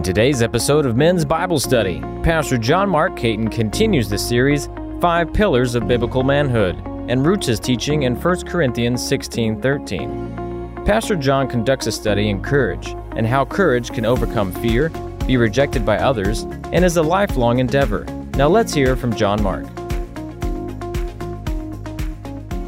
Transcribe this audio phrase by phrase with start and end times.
[0.00, 5.30] In today's episode of Men's Bible Study, Pastor John Mark Caton continues the series Five
[5.34, 6.76] Pillars of Biblical Manhood
[7.10, 10.86] and roots his teaching in 1 Corinthians 16:13.
[10.86, 14.88] Pastor John conducts a study in courage and how courage can overcome fear,
[15.26, 18.06] be rejected by others, and is a lifelong endeavor.
[18.38, 19.66] Now let's hear from John Mark.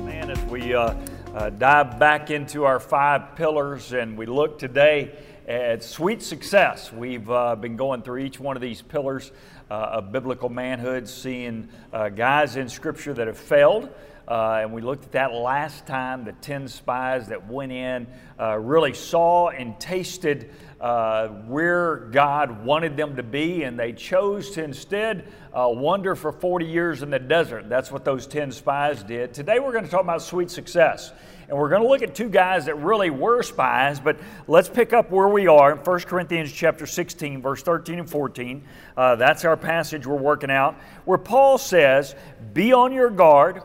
[0.04, 0.92] Man, as we uh,
[1.34, 5.12] uh, dive back into our five pillars and we look today
[5.52, 6.90] at sweet success.
[6.90, 9.32] We've uh, been going through each one of these pillars
[9.70, 13.90] uh, of biblical manhood, seeing uh, guys in Scripture that have failed.
[14.26, 18.06] Uh, and we looked at that last time the 10 spies that went in,
[18.40, 20.48] uh, really saw and tasted
[20.80, 26.64] uh, where God wanted them to be, and they chose to instead wander for 40
[26.64, 27.68] years in the desert.
[27.68, 29.34] That's what those 10 spies did.
[29.34, 31.12] Today we're going to talk about sweet success.
[31.52, 34.16] And we're going to look at two guys that really were spies, but
[34.48, 38.64] let's pick up where we are in 1 Corinthians chapter 16, verse 13 and 14.
[38.96, 42.14] Uh, that's our passage we're working out, where Paul says,
[42.54, 43.60] Be on your guard.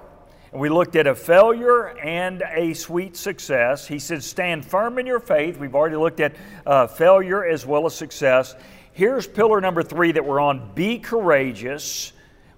[0.52, 3.88] And we looked at a failure and a sweet success.
[3.88, 5.58] He said, Stand firm in your faith.
[5.58, 6.36] We've already looked at
[6.66, 8.54] uh, failure as well as success.
[8.92, 12.12] Here's pillar number three that we're on be courageous.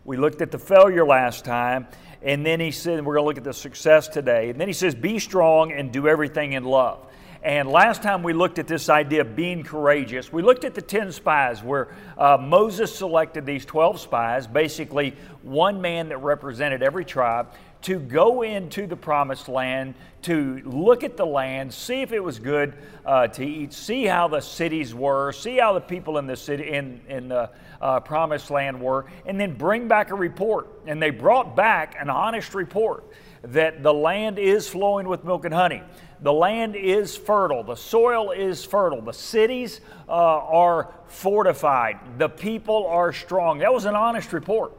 [0.05, 1.86] We looked at the failure last time.
[2.22, 4.50] And then he said, we're going to look at the success today.
[4.50, 7.06] And then he says, be strong and do everything in love.
[7.42, 10.81] And last time we looked at this idea of being courageous, we looked at the
[10.81, 17.06] 10 spies where uh, Moses selected these 12 spies, basically one man that represented every
[17.06, 22.19] tribe, to go into the promised land, to look at the land, see if it
[22.19, 22.73] was good
[23.05, 26.71] uh, to eat, see how the cities were, see how the people in the city
[26.71, 27.49] in, in the
[27.81, 30.67] uh, promised land were, and then bring back a report.
[30.88, 33.05] And they brought back an honest report
[33.44, 35.81] that the land is flowing with milk and honey.
[36.21, 37.64] The land is fertile.
[37.64, 39.02] The soil is fertile.
[39.02, 41.97] The cities uh, are fortified.
[42.17, 43.59] The people are strong.
[43.59, 44.73] That was an honest report.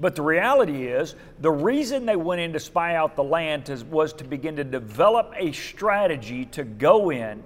[0.00, 4.12] But the reality is, the reason they went in to spy out the land was
[4.14, 7.42] to begin to develop a strategy to go in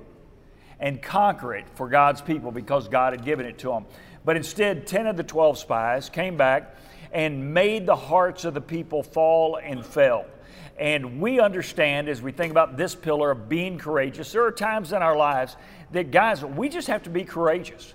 [0.78, 3.87] and conquer it for God's people because God had given it to them.
[4.25, 6.76] But instead, 10 of the 12 spies came back
[7.12, 10.26] and made the hearts of the people fall and fail.
[10.78, 14.93] And we understand as we think about this pillar of being courageous, there are times
[14.93, 15.56] in our lives
[15.93, 17.94] that, guys, we just have to be courageous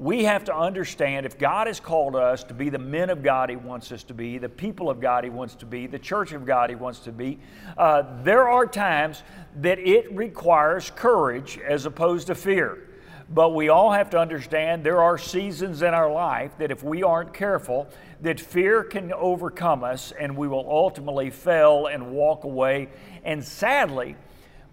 [0.00, 3.50] we have to understand if God has called us to be the men of God
[3.50, 6.32] He wants us to be, the people of God He wants to be, the church
[6.32, 7.38] of God He wants to be,
[7.76, 9.22] uh, there are times
[9.56, 12.88] that it requires courage as opposed to fear.
[13.28, 17.02] But we all have to understand there are seasons in our life that if we
[17.02, 17.86] aren't careful,
[18.22, 22.88] that fear can overcome us and we will ultimately fail and walk away.
[23.22, 24.16] And sadly,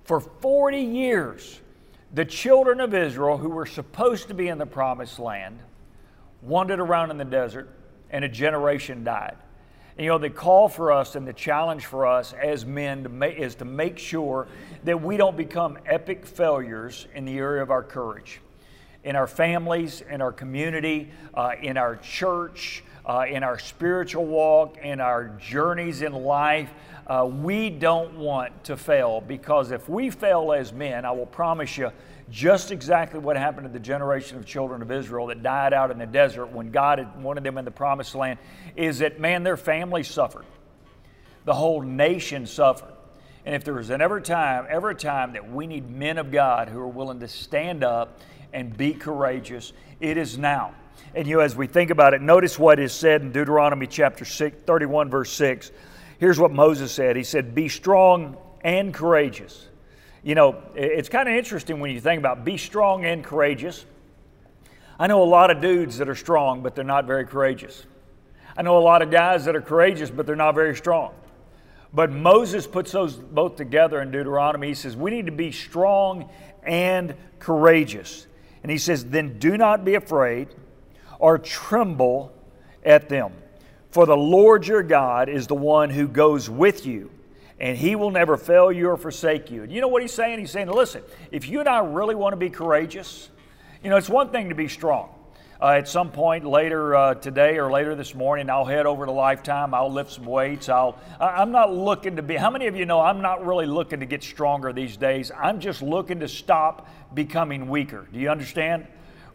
[0.06, 1.60] for 40 years,
[2.14, 5.60] the children of Israel, who were supposed to be in the promised land,
[6.42, 7.70] wandered around in the desert
[8.10, 9.36] and a generation died.
[9.98, 13.42] And, you know, the call for us and the challenge for us as men to
[13.42, 14.48] is to make sure
[14.84, 18.40] that we don't become epic failures in the area of our courage.
[19.04, 24.78] In our families, in our community, uh, in our church, uh, in our spiritual walk,
[24.78, 26.70] in our journeys in life,
[27.08, 31.78] uh, we don't want to fail because if we fail as men, I will promise
[31.78, 31.92] you
[32.30, 35.98] just exactly what happened to the generation of children of Israel that died out in
[35.98, 38.40] the desert when God had wanted them in the promised land
[38.76, 40.46] is that, man, their families suffered.
[41.46, 42.94] The whole nation suffered.
[43.46, 46.68] And if there was an ever time, ever time that we need men of God
[46.68, 48.20] who are willing to stand up
[48.52, 50.76] and be courageous, it is now.
[51.16, 54.26] And you know, as we think about it, notice what is said in Deuteronomy chapter
[54.26, 55.72] 6, 31, verse 6.
[56.20, 59.68] Here's what Moses said He said, Be strong and courageous.
[60.24, 63.86] You know, it's kind of interesting when you think about be strong and courageous.
[65.00, 67.86] I know a lot of dudes that are strong, but they're not very courageous.
[68.58, 71.14] I know a lot of guys that are courageous, but they're not very strong.
[71.94, 74.70] But Moses puts those both together in Deuteronomy.
[74.70, 76.30] He says, We need to be strong
[76.64, 78.26] and courageous.
[78.64, 80.50] And he says, Then do not be afraid
[81.20, 82.34] or tremble
[82.84, 83.34] at them.
[83.98, 87.10] For the Lord your God is the one who goes with you,
[87.60, 89.64] and he will never fail you or forsake you.
[89.64, 90.38] And you know what he's saying?
[90.38, 91.02] He's saying, listen,
[91.32, 93.32] if you and I really want to be courageous,
[93.84, 95.10] you know, it's one thing to be strong.
[95.60, 99.12] Uh, at some point later uh, today or later this morning, I'll head over to
[99.12, 99.74] Lifetime.
[99.74, 100.70] I'll lift some weights.
[100.70, 101.02] I'll.
[101.20, 102.36] I'm not looking to be.
[102.36, 105.32] How many of you know I'm not really looking to get stronger these days?
[105.36, 108.08] I'm just looking to stop becoming weaker.
[108.14, 108.86] Do you understand?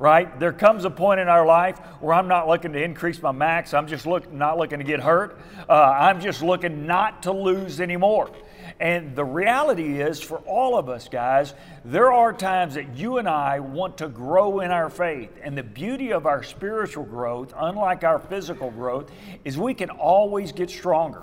[0.03, 0.41] Right?
[0.41, 3.73] There comes a point in our life where I'm not looking to increase my max.
[3.73, 5.39] I'm just look, not looking to get hurt.
[5.69, 8.29] Uh, I'm just looking not to lose anymore.
[8.81, 11.55] And the reality is, for all of us, guys,
[11.85, 15.31] there are times that you and I want to grow in our faith.
[15.41, 19.09] And the beauty of our spiritual growth, unlike our physical growth,
[19.45, 21.23] is we can always get stronger.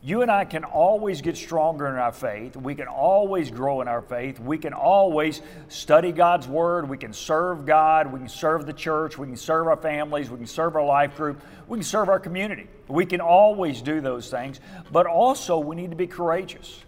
[0.00, 2.56] You and I can always get stronger in our faith.
[2.56, 4.38] We can always grow in our faith.
[4.38, 6.88] We can always study God's Word.
[6.88, 8.12] We can serve God.
[8.12, 9.18] We can serve the church.
[9.18, 10.30] We can serve our families.
[10.30, 11.42] We can serve our life group.
[11.66, 12.68] We can serve our community.
[12.86, 14.60] We can always do those things.
[14.92, 16.84] But also, we need to be courageous.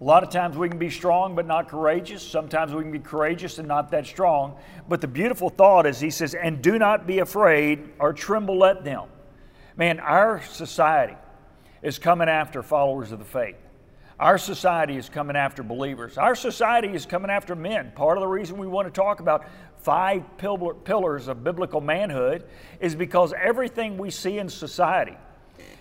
[0.00, 2.22] A lot of times we can be strong but not courageous.
[2.22, 4.56] Sometimes we can be courageous and not that strong.
[4.88, 8.84] But the beautiful thought is, he says, and do not be afraid or tremble at
[8.84, 9.04] them.
[9.76, 11.16] Man, our society,
[11.82, 13.56] is coming after followers of the faith.
[14.20, 16.16] Our society is coming after believers.
[16.16, 17.92] Our society is coming after men.
[17.96, 19.46] Part of the reason we want to talk about
[19.78, 22.44] five pillars of biblical manhood
[22.78, 25.16] is because everything we see in society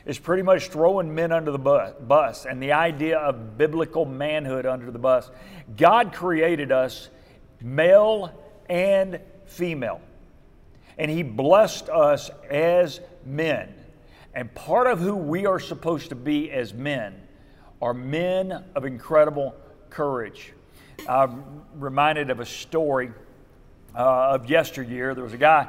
[0.06, 4.90] is pretty much throwing men under the bus and the idea of biblical manhood under
[4.90, 5.30] the bus.
[5.78, 7.10] God created us
[7.62, 8.34] male
[8.68, 10.02] and female,
[10.98, 13.76] and He blessed us as men.
[14.34, 17.16] And part of who we are supposed to be as men
[17.82, 19.56] are men of incredible
[19.90, 20.54] courage.
[21.08, 23.12] I'm reminded of a story
[23.96, 25.14] uh, of yesteryear.
[25.16, 25.68] There was a guy,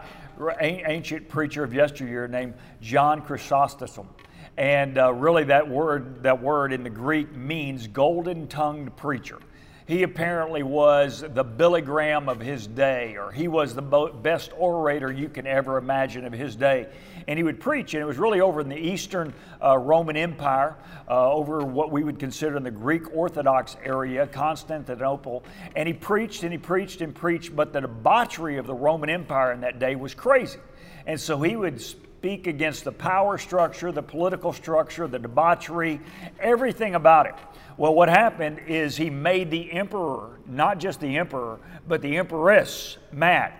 [0.60, 4.08] ancient preacher of yesteryear named John Chrysostom.
[4.56, 9.38] And uh, really, that word, that word in the Greek means golden tongued preacher
[9.86, 15.10] he apparently was the Billy Graham of his day, or he was the best orator
[15.10, 16.88] you can ever imagine of his day.
[17.26, 19.32] And he would preach, and it was really over in the Eastern
[19.62, 20.76] uh, Roman Empire,
[21.08, 25.44] uh, over what we would consider in the Greek Orthodox area, Constantinople.
[25.76, 29.52] And he preached and he preached and preached, but the debauchery of the Roman Empire
[29.52, 30.58] in that day was crazy.
[31.06, 31.84] And so he would
[32.22, 36.00] speak against the power structure, the political structure, the debauchery,
[36.38, 37.34] everything about it.
[37.76, 41.58] Well, what happened is he made the emperor, not just the emperor,
[41.88, 43.54] but the empress, mad.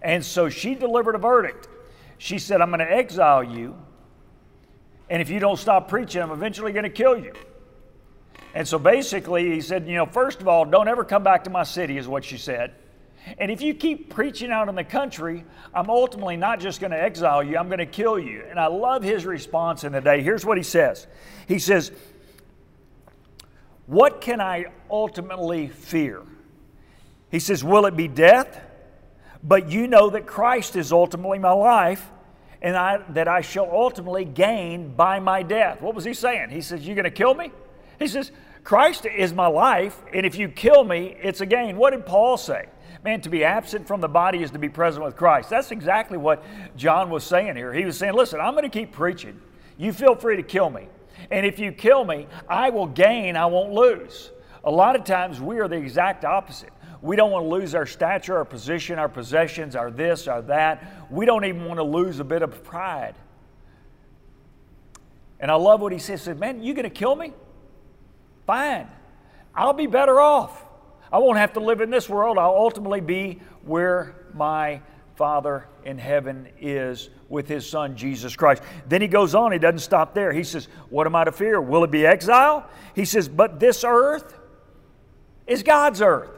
[0.00, 1.68] And so she delivered a verdict.
[2.16, 3.76] She said, I'm going to exile you,
[5.10, 7.34] and if you don't stop preaching, I'm eventually going to kill you.
[8.54, 11.50] And so basically, he said, You know, first of all, don't ever come back to
[11.50, 12.72] my city, is what she said.
[13.38, 15.44] And if you keep preaching out in the country,
[15.74, 18.44] I'm ultimately not just going to exile you, I'm going to kill you.
[18.48, 20.22] And I love his response in the day.
[20.22, 21.06] Here's what he says
[21.46, 21.92] He says,
[23.90, 26.22] what can I ultimately fear?
[27.30, 28.60] He says, Will it be death?
[29.42, 32.08] But you know that Christ is ultimately my life
[32.62, 35.80] and I, that I shall ultimately gain by my death.
[35.80, 36.50] What was he saying?
[36.50, 37.50] He says, You're going to kill me?
[37.98, 38.30] He says,
[38.62, 41.76] Christ is my life, and if you kill me, it's a gain.
[41.76, 42.66] What did Paul say?
[43.02, 45.48] Man, to be absent from the body is to be present with Christ.
[45.48, 46.44] That's exactly what
[46.76, 47.72] John was saying here.
[47.72, 49.40] He was saying, Listen, I'm going to keep preaching.
[49.78, 50.88] You feel free to kill me.
[51.30, 54.30] And if you kill me, I will gain, I won't lose.
[54.64, 56.70] A lot of times we are the exact opposite.
[57.02, 61.10] We don't want to lose our stature, our position, our possessions, our this, our that.
[61.10, 63.14] We don't even want to lose a bit of pride.
[65.38, 66.20] And I love what he says.
[66.20, 67.32] He said, Man, you going to kill me?
[68.46, 68.88] Fine.
[69.54, 70.64] I'll be better off.
[71.12, 72.38] I won't have to live in this world.
[72.38, 74.80] I'll ultimately be where my
[75.16, 78.62] Father in heaven is with his Son, Jesus Christ.
[78.88, 80.32] Then he goes on, he doesn't stop there.
[80.32, 81.60] He says, What am I to fear?
[81.60, 82.68] Will it be exile?
[82.94, 84.38] He says, But this earth
[85.46, 86.30] is God's earth.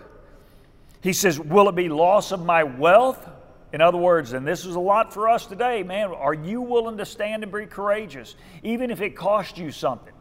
[1.01, 3.29] He says, Will it be loss of my wealth?
[3.73, 6.99] In other words, and this is a lot for us today, man, are you willing
[6.99, 10.13] to stand and be courageous, even if it costs you something?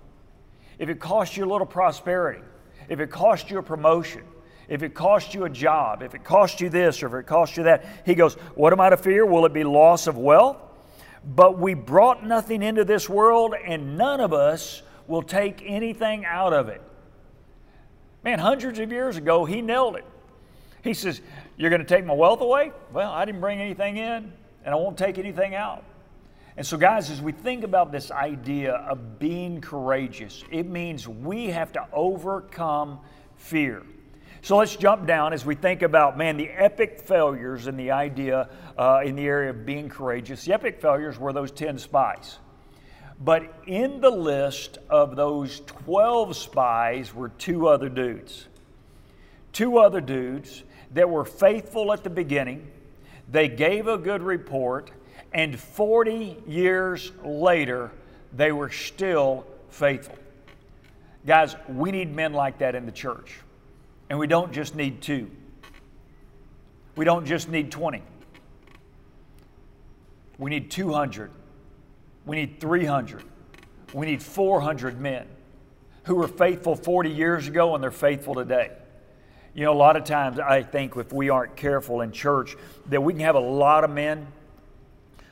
[0.80, 2.42] If it costs you a little prosperity,
[2.88, 4.24] if it costs you a promotion,
[4.72, 7.58] if it costs you a job, if it costs you this or if it costs
[7.58, 7.86] you that.
[8.06, 9.26] He goes, What am I to fear?
[9.26, 10.56] Will it be loss of wealth?
[11.26, 16.54] But we brought nothing into this world, and none of us will take anything out
[16.54, 16.82] of it.
[18.24, 20.06] Man, hundreds of years ago, he nailed it.
[20.86, 21.20] He says,
[21.58, 22.72] You're going to take my wealth away?
[22.94, 24.32] Well, I didn't bring anything in,
[24.64, 25.84] and I won't take anything out.
[26.56, 31.48] And so, guys, as we think about this idea of being courageous, it means we
[31.48, 33.02] have to overcome
[33.36, 33.84] fear.
[34.44, 38.50] So let's jump down as we think about, man, the epic failures in the idea
[38.76, 40.46] uh, in the area of being courageous.
[40.46, 42.40] The epic failures were those 10 spies.
[43.24, 48.48] But in the list of those 12 spies were two other dudes.
[49.54, 52.68] Two other dudes that were faithful at the beginning,
[53.30, 54.90] they gave a good report,
[55.34, 57.92] and 40 years later,
[58.34, 60.18] they were still faithful.
[61.28, 63.38] Guys, we need men like that in the church.
[64.12, 65.32] And we don't just need two,
[66.98, 68.04] we don't just need 20.
[70.38, 71.32] We need 200.
[72.26, 73.24] We need 300.
[73.94, 75.28] We need 400 men.
[76.04, 78.72] who were faithful 40 years ago and they're faithful today.
[79.54, 82.58] You know, a lot of times I think if we aren't careful in church,
[82.90, 84.28] that we can have a lot of men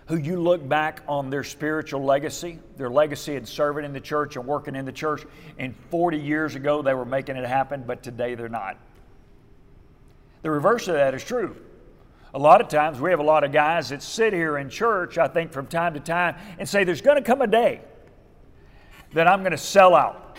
[0.09, 4.35] who you look back on their spiritual legacy, their legacy in serving in the church
[4.37, 5.23] and working in the church,
[5.59, 8.75] and 40 years ago they were making it happen, but today they're not.
[10.41, 11.55] The reverse of that is true.
[12.33, 15.19] A lot of times we have a lot of guys that sit here in church,
[15.19, 17.81] I think, from time to time and say, There's going to come a day
[19.13, 20.37] that I'm going to sell out.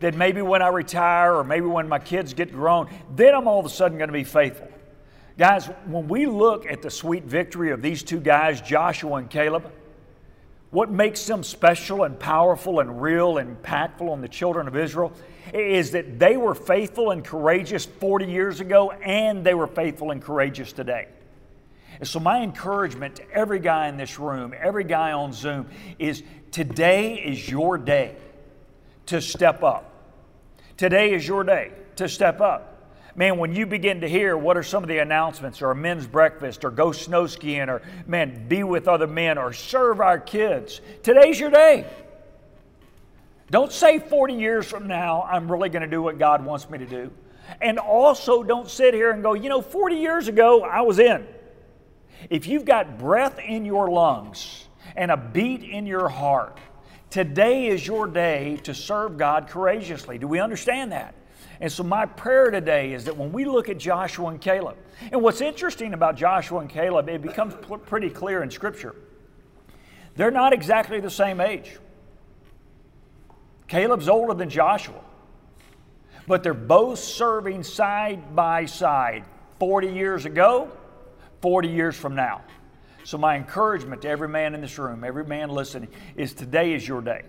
[0.00, 3.60] That maybe when I retire or maybe when my kids get grown, then I'm all
[3.60, 4.68] of a sudden going to be faithful.
[5.38, 9.70] Guys, when we look at the sweet victory of these two guys, Joshua and Caleb,
[10.70, 15.12] what makes them special and powerful and real and impactful on the children of Israel
[15.52, 20.22] is that they were faithful and courageous 40 years ago and they were faithful and
[20.22, 21.06] courageous today.
[21.98, 26.22] And so, my encouragement to every guy in this room, every guy on Zoom, is
[26.50, 28.16] today is your day
[29.06, 29.92] to step up.
[30.76, 32.75] Today is your day to step up.
[33.16, 36.06] Man, when you begin to hear what are some of the announcements, or a men's
[36.06, 40.82] breakfast, or go snow skiing, or man, be with other men, or serve our kids,
[41.02, 41.86] today's your day.
[43.50, 46.76] Don't say 40 years from now, I'm really going to do what God wants me
[46.76, 47.10] to do.
[47.62, 51.26] And also, don't sit here and go, you know, 40 years ago, I was in.
[52.28, 56.58] If you've got breath in your lungs and a beat in your heart,
[57.08, 60.18] today is your day to serve God courageously.
[60.18, 61.14] Do we understand that?
[61.60, 64.76] And so, my prayer today is that when we look at Joshua and Caleb,
[65.10, 67.54] and what's interesting about Joshua and Caleb, it becomes
[67.86, 68.94] pretty clear in Scripture.
[70.16, 71.78] They're not exactly the same age.
[73.68, 75.00] Caleb's older than Joshua,
[76.26, 79.24] but they're both serving side by side
[79.58, 80.70] 40 years ago
[81.46, 82.42] 40 years from now.
[83.04, 86.86] So, my encouragement to every man in this room, every man listening, is today is
[86.86, 87.22] your day.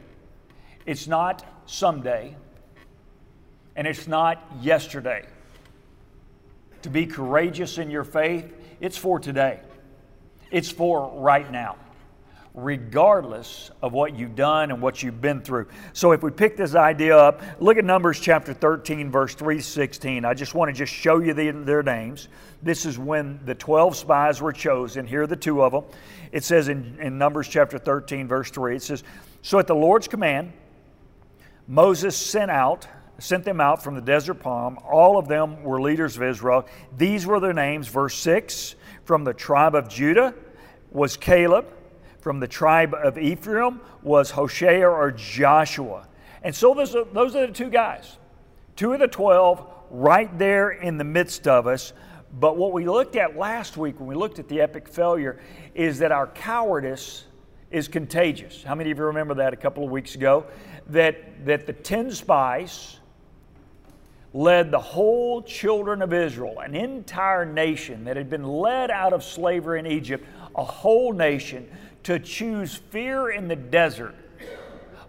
[0.88, 2.36] It's not someday,
[3.78, 5.26] and it's not yesterday.
[6.82, 9.62] To be courageous in your faith, it's for today,
[10.52, 11.78] it's for right now
[12.58, 15.68] regardless of what you've done and what you've been through.
[15.94, 20.26] So if we pick this idea up, look at Numbers chapter 13, verse 316.
[20.26, 22.30] I just want to just show you the, their names.
[22.64, 25.06] This is when the 12 spies were chosen.
[25.06, 25.84] Here are the two of them.
[26.32, 29.04] It says in, in Numbers chapter 13, verse 3, it says,
[29.44, 30.52] So at the Lord's command,
[31.68, 32.88] Moses sent out
[33.20, 34.78] sent them out from the desert Paran.
[34.78, 36.68] All of them were leaders of Israel.
[36.98, 37.88] These were their names.
[37.88, 40.34] Verse 6 From the tribe of Judah
[40.92, 41.66] was Caleb.
[42.20, 46.08] From the tribe of Ephraim was Hoshea or Joshua.
[46.44, 48.18] And so those are, those are the two guys,
[48.76, 51.94] two of the 12 right there in the midst of us.
[52.40, 55.40] But what we looked at last week when we looked at the epic failure
[55.74, 57.26] is that our cowardice
[57.72, 58.64] is contagious.
[58.64, 60.46] How many of you remember that a couple of weeks ago?
[60.88, 63.00] That, that the 10 spies
[64.38, 69.24] led the whole children of Israel, an entire nation that had been led out of
[69.24, 70.24] slavery in Egypt,
[70.56, 71.68] a whole nation
[72.04, 74.14] to choose fear in the desert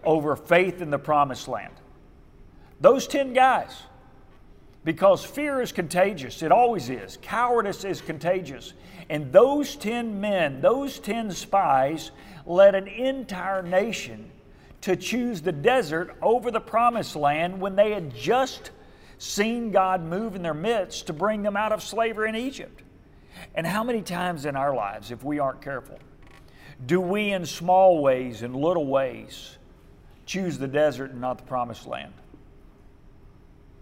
[0.03, 1.75] over faith in the promised land.
[2.81, 3.83] Those 10 guys,
[4.83, 7.19] because fear is contagious, it always is.
[7.21, 8.73] Cowardice is contagious.
[9.11, 12.09] And those 10 men, those 10 spies,
[12.47, 14.31] led an entire nation
[14.81, 18.71] to choose the desert over the promised land when they had just
[19.19, 22.81] seen God move in their midst to bring them out of slavery in Egypt.
[23.53, 25.99] And how many times in our lives, if we aren't careful,
[26.85, 29.57] do we, in small ways, in little ways,
[30.25, 32.13] choose the desert and not the promised land?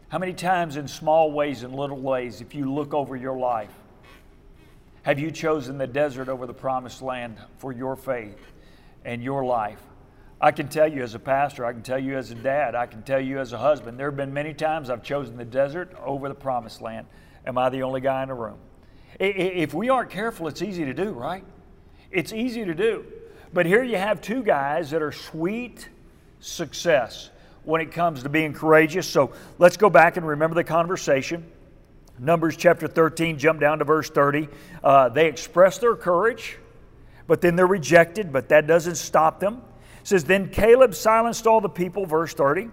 [0.10, 3.74] How many times, in small ways and little ways, if you look over your life,
[5.03, 8.39] have you chosen the desert over the promised land for your faith
[9.06, 9.82] and your life?
[10.39, 12.86] I can tell you as a pastor, I can tell you as a dad, I
[12.86, 15.96] can tell you as a husband, there have been many times I've chosen the desert
[16.06, 17.08] over the promised land.
[17.46, 18.60] Am I the only guy in the room?
[19.20, 21.44] If we aren't careful, it's easy to do, right?
[22.12, 23.06] It's easy to do.
[23.51, 25.89] But here you have two guys that are sweet
[26.39, 27.32] success
[27.63, 29.08] when it comes to being courageous.
[29.08, 31.46] So let's go back and remember the conversation.
[32.20, 34.50] Numbers chapter 13, jump down to verse 30.
[34.84, 36.58] Uh, they express their courage,
[37.25, 39.62] but then they're rejected, but that doesn't stop them.
[40.07, 42.69] It says, Then Caleb silenced all the people, verse 30,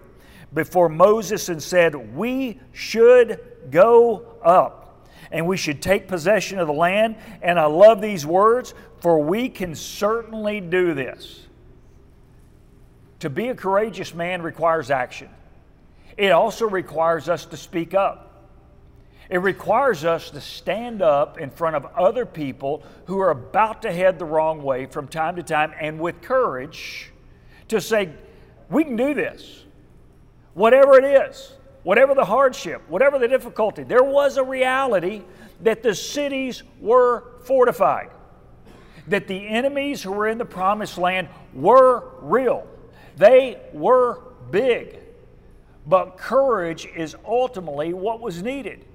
[0.53, 6.73] before Moses and said, We should go up and we should take possession of the
[6.73, 7.17] land.
[7.41, 11.45] And I love these words, for we can certainly do this.
[13.19, 15.27] To be a courageous man requires action.
[16.15, 18.47] It also requires us to speak up.
[19.29, 23.91] It requires us to stand up in front of other people who are about to
[23.91, 27.11] head the wrong way from time to time and with courage
[27.69, 28.09] to say,
[28.69, 29.63] We can do this.
[30.53, 31.53] whatever it is,
[31.83, 35.21] whatever the hardship, whatever the difficulty, there was a reality
[35.61, 38.09] that the cities were fortified,
[39.07, 42.67] that the enemies who were in the promised land were real,
[43.17, 44.99] they were big.
[45.87, 48.85] But courage is ultimately what was needed.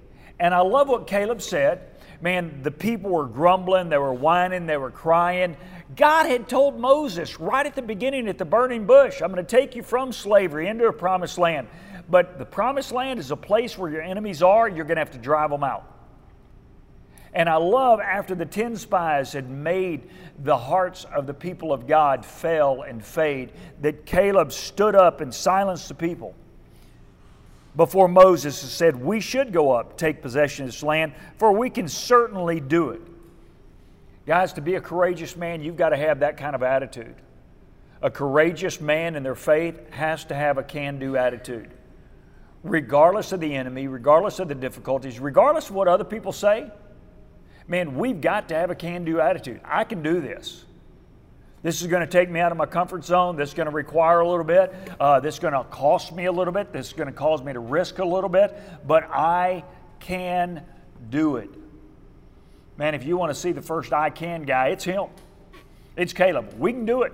[0.40, 1.86] And I love what Caleb said.
[2.20, 5.56] Man, the people were grumbling, they were whining, they were crying.
[5.96, 9.56] God had told Moses right at the beginning at the burning bush, I'm going to
[9.56, 11.68] take you from slavery into a promised land.
[12.08, 15.12] But the promised land is a place where your enemies are, you're going to have
[15.12, 15.84] to drive them out.
[17.32, 20.08] And I love after the 10 spies had made
[20.42, 25.32] the hearts of the people of God fail and fade, that Caleb stood up and
[25.32, 26.34] silenced the people
[27.76, 31.70] before Moses and said, We should go up, take possession of this land, for we
[31.70, 33.02] can certainly do it.
[34.30, 37.16] Guys, to be a courageous man, you've got to have that kind of attitude.
[38.00, 41.68] A courageous man in their faith has to have a can do attitude.
[42.62, 46.70] Regardless of the enemy, regardless of the difficulties, regardless of what other people say,
[47.66, 49.60] man, we've got to have a can do attitude.
[49.64, 50.64] I can do this.
[51.64, 53.34] This is going to take me out of my comfort zone.
[53.34, 54.72] This is going to require a little bit.
[55.00, 56.72] Uh, this is going to cost me a little bit.
[56.72, 58.56] This is going to cause me to risk a little bit.
[58.86, 59.64] But I
[59.98, 60.62] can
[61.10, 61.50] do it.
[62.80, 65.08] Man, if you want to see the first I can guy, it's him.
[65.96, 66.54] It's Caleb.
[66.58, 67.12] We can do it.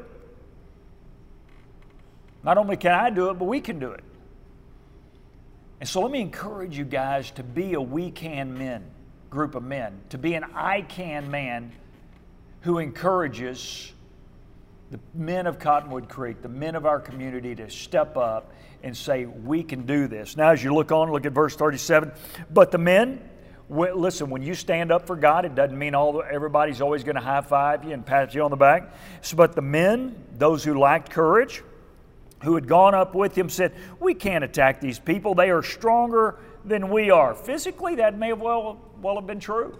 [2.44, 4.04] Not only can I do it, but we can do it.
[5.80, 8.84] And so let me encourage you guys to be a we can men
[9.28, 11.72] group of men, to be an I can man
[12.60, 13.92] who encourages
[14.92, 18.52] the men of Cottonwood Creek, the men of our community to step up
[18.84, 20.36] and say, We can do this.
[20.36, 22.12] Now, as you look on, look at verse 37.
[22.52, 23.20] But the men,
[23.68, 27.20] listen, when you stand up for God, it doesn't mean all everybody's always going to
[27.20, 28.92] high five you and pat you on the back.
[29.22, 31.62] So, but the men, those who lacked courage,
[32.42, 35.34] who had gone up with him, said, We can't attack these people.
[35.34, 37.34] They are stronger than we are.
[37.34, 39.78] Physically, that may well, well have been true.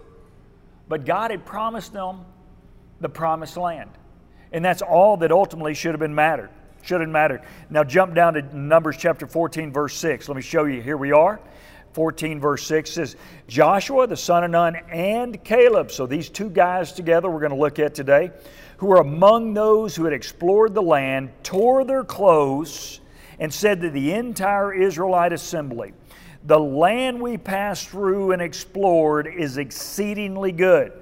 [0.87, 2.25] But God had promised them
[2.99, 3.91] the promised land.
[4.51, 6.49] And that's all that ultimately should have been mattered.
[6.83, 7.41] Should have mattered.
[7.69, 10.29] Now jump down to Numbers chapter 14, verse 6.
[10.29, 10.81] Let me show you.
[10.81, 11.39] Here we are.
[11.97, 13.15] 14, verse 6 says,
[13.47, 15.89] Joshua, the son of Nun, and Caleb.
[15.89, 18.29] So these two guys together we're going to look at today,
[18.77, 22.99] who were among those who had explored the land, tore their clothes,
[23.39, 25.93] and said to the entire Israelite assembly,
[26.43, 30.93] the land we passed through and explored is exceedingly good.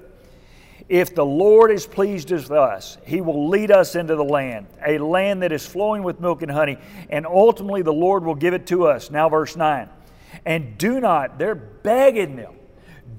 [0.88, 4.96] If the Lord is pleased with us, He will lead us into the land, a
[4.96, 6.78] land that is flowing with milk and honey,
[7.10, 9.10] and ultimately the Lord will give it to us.
[9.10, 9.90] Now, verse 9.
[10.46, 12.54] And do not, they're begging them,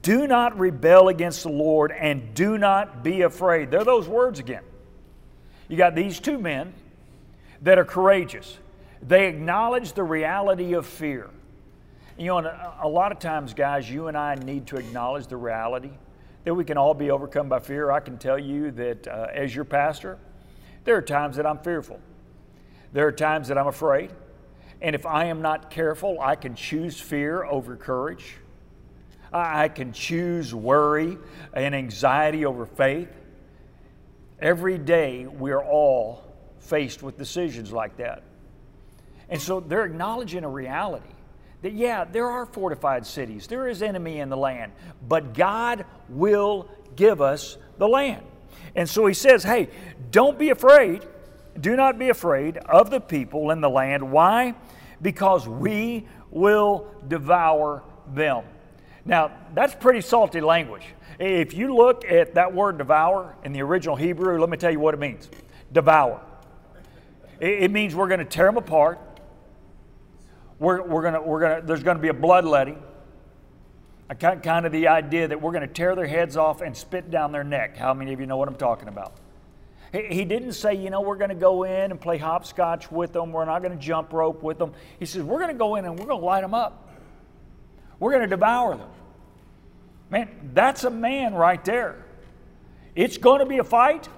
[0.01, 3.69] do not rebel against the Lord and do not be afraid.
[3.69, 4.63] They're those words again.
[5.67, 6.73] You got these two men
[7.61, 8.57] that are courageous,
[9.01, 11.29] they acknowledge the reality of fear.
[12.17, 15.91] You know, a lot of times, guys, you and I need to acknowledge the reality
[16.45, 17.91] that we can all be overcome by fear.
[17.91, 20.17] I can tell you that uh, as your pastor,
[20.83, 21.99] there are times that I'm fearful.
[22.93, 24.11] There are times that I'm afraid.
[24.81, 28.35] And if I am not careful, I can choose fear over courage.
[29.33, 31.17] I can choose worry
[31.53, 33.09] and anxiety over faith.
[34.39, 36.23] Every day, we're all
[36.59, 38.23] faced with decisions like that.
[39.29, 41.09] And so they're acknowledging a reality
[41.61, 44.71] that, yeah, there are fortified cities, there is enemy in the land,
[45.07, 48.23] but God will give us the land.
[48.75, 49.69] And so he says, hey,
[50.11, 51.05] don't be afraid.
[51.59, 54.11] Do not be afraid of the people in the land.
[54.11, 54.55] Why?
[55.01, 58.43] Because we will devour them.
[59.05, 60.83] Now, that's pretty salty language.
[61.19, 64.79] If you look at that word devour in the original Hebrew, let me tell you
[64.79, 65.29] what it means
[65.71, 66.21] devour.
[67.39, 68.99] It means we're going to tear them apart,
[70.59, 72.81] we're, we're gonna, we're gonna, there's going to be a bloodletting.
[74.19, 77.31] Kind of the idea that we're going to tear their heads off and spit down
[77.31, 77.77] their neck.
[77.77, 79.13] How many of you know what I'm talking about?
[79.91, 83.31] He didn't say, you know, we're going to go in and play hopscotch with them.
[83.31, 84.73] We're not going to jump rope with them.
[84.99, 86.89] He says, we're going to go in and we're going to light them up.
[87.99, 88.89] We're going to devour them.
[90.09, 92.05] Man, that's a man right there.
[92.95, 94.09] It's going to be a fight,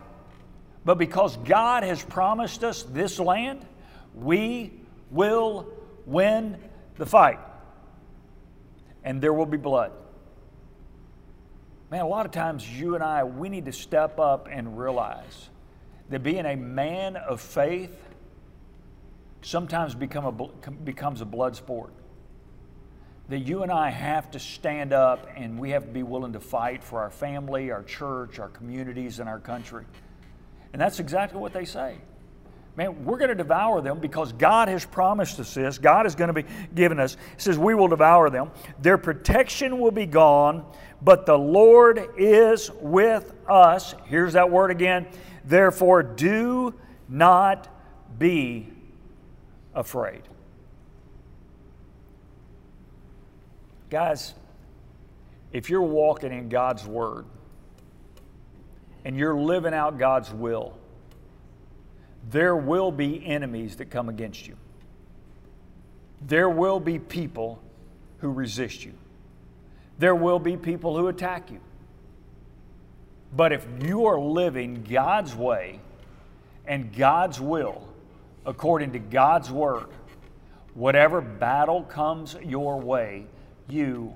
[0.86, 3.66] but because God has promised us this land,
[4.16, 4.74] we
[5.12, 5.68] will
[6.06, 6.58] win
[6.96, 7.40] the fight.
[9.04, 9.92] And there will be blood.
[11.92, 15.50] Man, a lot of times you and I, we need to step up and realize
[16.10, 17.95] that being a man of faith
[19.41, 21.93] sometimes become a, becomes a blood sport.
[23.30, 26.39] That you and I have to stand up and we have to be willing to
[26.39, 29.86] fight for our family, our church, our communities, and our country.
[30.74, 31.98] And that's exactly what they say.
[32.80, 35.78] Man, we're going to devour them because God has promised us this.
[35.78, 37.15] God is going to be giving us.
[37.36, 38.52] He says, We will devour them.
[38.82, 40.63] Their protection will be gone,
[41.02, 43.96] but the Lord is with us.
[44.06, 45.08] Here's that word again.
[45.44, 46.74] Therefore, do
[47.10, 47.68] not
[48.18, 48.72] be
[49.76, 50.22] afraid.
[53.89, 54.36] Guys,
[55.52, 57.26] if you're walking in God's Word
[59.04, 60.79] and you're living out God's will,
[62.30, 64.56] there will be enemies that come against you.
[66.22, 67.62] There will be people
[68.18, 68.94] who resist you.
[69.98, 71.60] There will be people who attack you.
[73.36, 75.80] But if you are living God's way
[76.66, 77.88] and God's will,
[78.46, 79.88] according to God's word,
[80.74, 83.26] whatever battle comes your way,
[83.70, 84.14] you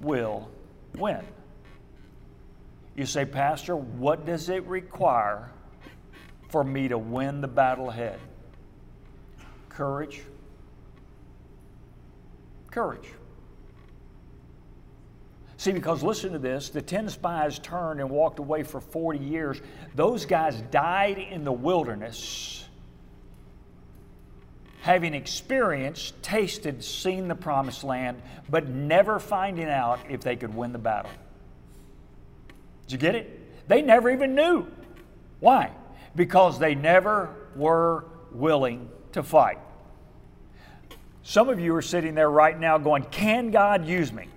[0.00, 0.48] will
[0.96, 1.22] win.
[2.96, 5.50] You say, Pastor, what does it require
[6.54, 8.20] for me to win the battle ahead?
[9.70, 10.22] Courage.
[12.70, 13.08] Courage.
[15.56, 19.60] See, because listen to this the 10 spies turned and walked away for 40 years.
[19.96, 22.64] Those guys died in the wilderness,
[24.82, 30.70] having experienced, tasted, seen the promised land, but never finding out if they could win
[30.70, 31.10] the battle.
[32.82, 33.66] Did you get it?
[33.66, 34.68] They never even knew.
[35.40, 35.72] Why?
[36.16, 39.58] Because they never were willing to fight.
[41.22, 44.28] Some of you are sitting there right now going, Can God use me?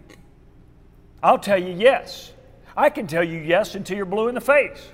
[1.21, 2.31] I'll tell you yes.
[2.75, 4.89] I can tell you yes until you're blue in the face.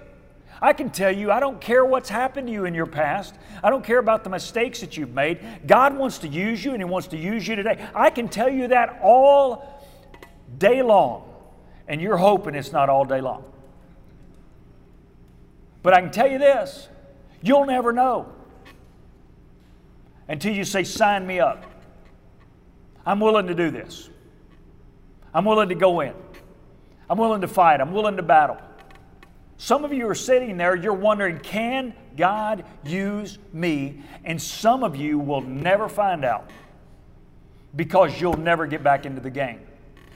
[0.61, 3.35] I can tell you, I don't care what's happened to you in your past.
[3.61, 5.39] I don't care about the mistakes that you've made.
[5.67, 7.85] God wants to use you and He wants to use you today.
[7.93, 9.83] I can tell you that all
[10.57, 11.29] day long.
[11.89, 13.43] And you're hoping it's not all day long.
[15.83, 16.87] But I can tell you this
[17.41, 18.31] you'll never know
[20.27, 21.65] until you say, Sign me up.
[23.05, 24.09] I'm willing to do this.
[25.33, 26.13] I'm willing to go in.
[27.09, 27.81] I'm willing to fight.
[27.81, 28.57] I'm willing to battle.
[29.57, 34.01] Some of you are sitting there, you're wondering, can God use me?
[34.25, 36.49] And some of you will never find out
[37.75, 39.61] because you'll never get back into the game.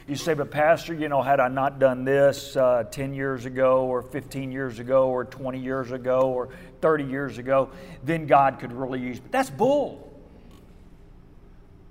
[0.07, 3.85] You say, but Pastor, you know, had I not done this uh, 10 years ago,
[3.85, 6.47] or 15 years ago, or 20 years ago, or
[6.79, 7.69] 30 years ago,
[8.03, 9.27] then God could really use me.
[9.31, 10.09] That's bull.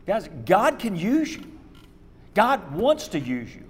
[0.07, 1.45] Guys, God can use you.
[2.33, 3.65] God wants to use you.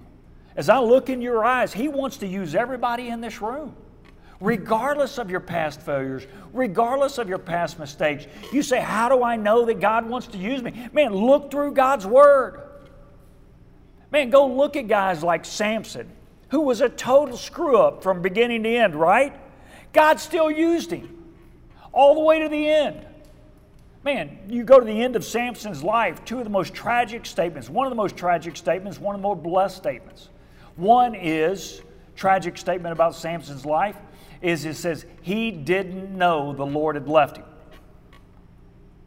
[0.55, 3.75] As I look in your eyes, He wants to use everybody in this room.
[4.39, 9.35] Regardless of your past failures, regardless of your past mistakes, you say, How do I
[9.35, 10.87] know that God wants to use me?
[10.93, 12.66] Man, look through God's Word.
[14.11, 16.09] Man, go look at guys like Samson,
[16.49, 19.37] who was a total screw up from beginning to end, right?
[19.93, 21.17] God still used him
[21.91, 23.05] all the way to the end.
[24.03, 27.69] Man, you go to the end of Samson's life, two of the most tragic statements.
[27.69, 30.29] One of the most tragic statements, one of the more blessed statements.
[30.77, 31.81] One is
[32.15, 33.97] tragic statement about Samson's life
[34.41, 37.45] is it says he didn't know the Lord had left him.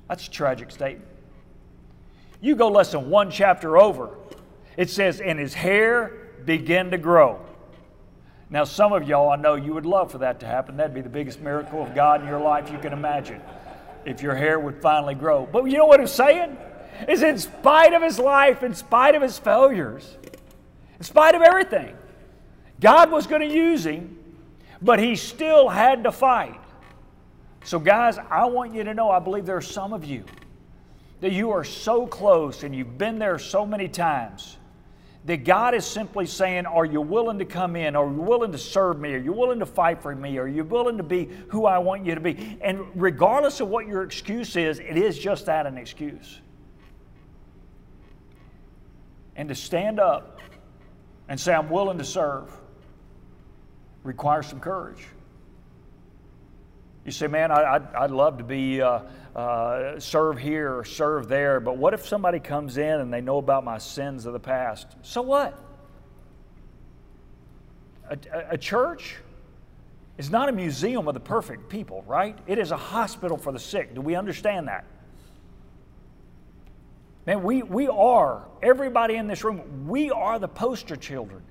[0.09, 1.07] That's a tragic statement.
[2.41, 4.11] You go less than one chapter over,
[4.77, 6.13] it says, and his hair
[6.45, 7.41] began to grow.
[8.49, 10.77] Now, some of y'all, I know you would love for that to happen.
[10.77, 13.41] That'd be the biggest miracle of God in your life you can imagine
[14.05, 15.47] if your hair would finally grow.
[15.51, 16.57] But you know what it's saying?
[17.09, 20.17] Is in spite of his life, in spite of his failures,
[20.99, 21.97] in spite of everything,
[22.81, 24.19] God was going to use him,
[24.83, 26.61] but he still had to fight.
[27.65, 30.25] So, guys, I want you to know I believe there are some of you
[31.21, 34.57] that you are so close and you've been there so many times
[35.25, 37.95] that God is simply saying, Are you willing to come in?
[37.95, 39.13] Are you willing to serve me?
[39.15, 40.39] Are you willing to fight for me?
[40.39, 42.59] Are you willing to be who I want you to be?
[42.63, 46.41] And regardless of what your excuse is, it is just that an excuse.
[49.37, 50.41] And to stand up
[51.29, 52.51] and say, I'm willing to serve,
[54.03, 55.07] requires some courage.
[57.05, 59.01] You say, man, I, would I'd love to be uh,
[59.35, 63.39] uh, serve here or serve there, but what if somebody comes in and they know
[63.39, 64.87] about my sins of the past?
[65.03, 65.59] So what?
[68.09, 69.17] A, a, a church
[70.19, 72.37] is not a museum of the perfect people, right?
[72.47, 73.95] It is a hospital for the sick.
[73.95, 74.85] Do we understand that?
[77.27, 81.43] Man, we, we are, everybody in this room, we are the poster children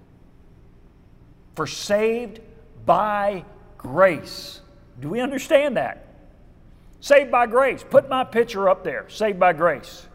[1.55, 2.41] for saved
[2.85, 3.45] by
[3.77, 4.59] grace.
[4.99, 6.08] Do we understand that?
[7.01, 7.83] Saved by grace.
[7.87, 9.07] Put my picture up there.
[9.09, 10.07] Saved by grace.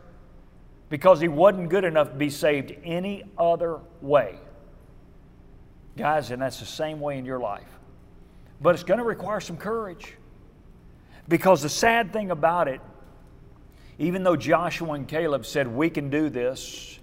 [0.90, 4.38] Because he wasn't good enough to be saved any other way.
[5.97, 7.68] Guys, and that's the same way in your life.
[8.61, 10.14] But it's going to require some courage.
[11.29, 12.81] Because the sad thing about it,
[13.99, 16.99] even though Joshua and Caleb said, We can do this,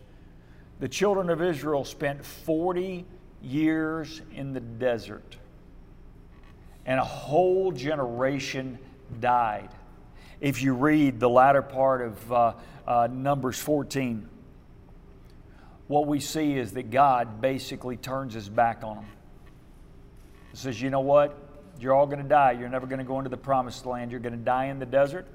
[0.80, 3.06] the children of Israel spent 40
[3.42, 5.38] years in the desert,
[6.86, 8.78] and a whole generation
[9.20, 9.70] died.
[10.40, 12.54] If you read the latter part of uh,
[12.88, 14.28] uh, Numbers 14,
[15.88, 19.06] what we see is that God basically turns his back on them.
[20.52, 21.38] He says, You know what?
[21.80, 22.52] You're all going to die.
[22.54, 24.12] You're never going to go into the promised land.
[24.12, 25.28] You're going to die in the desert.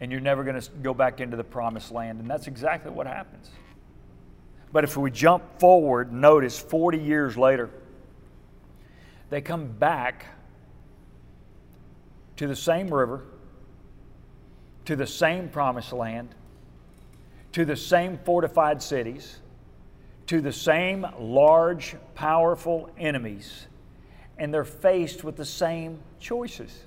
[0.00, 2.20] And you're never going to go back into the promised land.
[2.20, 3.50] And that's exactly what happens.
[4.70, 7.70] But if we jump forward, notice 40 years later,
[9.30, 10.26] they come back
[12.36, 13.24] to the same river,
[14.84, 16.34] to the same promised land,
[17.52, 19.38] to the same fortified cities,
[20.26, 23.66] to the same large, powerful enemies,
[24.38, 26.84] and they're faced with the same choices.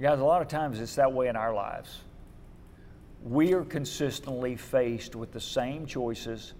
[0.00, 2.00] Guys, a lot of times it's that way in our lives.
[3.22, 6.52] We are consistently faced with the same choices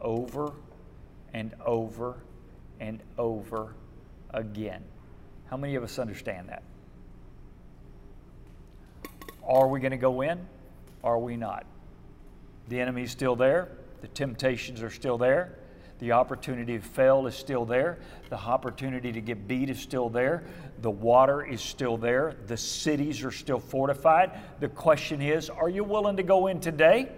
[0.00, 0.52] over
[1.32, 2.16] and over
[2.78, 3.74] and over
[4.30, 4.84] again.
[5.46, 6.62] How many of us understand that?
[9.46, 10.40] Are we going to go in?
[11.02, 11.66] Are we not?
[12.68, 13.68] The enemy's still there.
[14.00, 15.58] The temptations are still there.
[16.00, 17.98] The opportunity to fail is still there.
[18.28, 20.44] The opportunity to get beat is still there.
[20.82, 22.34] The water is still there.
[22.46, 24.32] The cities are still fortified.
[24.60, 27.10] The question is are you willing to go in today?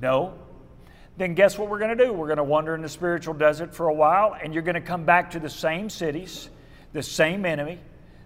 [0.00, 0.34] No.
[1.18, 2.12] Then guess what we're going to do?
[2.12, 4.80] We're going to wander in the spiritual desert for a while, and you're going to
[4.80, 6.48] come back to the same cities,
[6.92, 7.78] the same enemy,